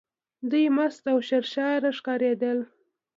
دوی 0.49 0.65
مست 0.77 1.03
او 1.11 1.17
سرشاره 1.29 1.91
ښکارېدل. 1.97 2.59